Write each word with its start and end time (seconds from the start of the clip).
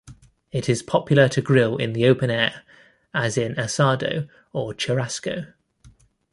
It 0.51 0.67
is 0.67 0.81
popular 0.81 1.29
to 1.29 1.43
grill 1.43 1.77
in 1.77 1.93
the 1.93 2.07
open 2.07 2.31
air 2.31 2.63
as 3.13 3.37
in 3.37 3.53
asado 3.53 4.27
or 4.51 4.73
churrasco. 4.73 5.53